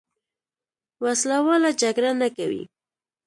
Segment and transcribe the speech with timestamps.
[1.03, 2.63] وسله واله جګړه نه کوي.